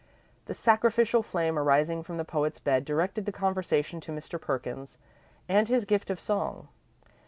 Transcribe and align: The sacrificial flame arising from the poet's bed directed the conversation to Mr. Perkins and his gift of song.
The 0.47 0.55
sacrificial 0.55 1.21
flame 1.21 1.59
arising 1.59 2.01
from 2.01 2.17
the 2.17 2.25
poet's 2.25 2.57
bed 2.57 2.85
directed 2.85 3.27
the 3.27 3.31
conversation 3.31 4.01
to 4.01 4.11
Mr. 4.11 4.41
Perkins 4.41 4.97
and 5.47 5.67
his 5.67 5.85
gift 5.85 6.09
of 6.09 6.19
song. 6.19 6.69